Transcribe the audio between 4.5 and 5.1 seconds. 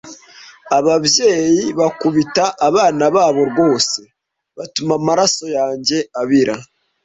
batuma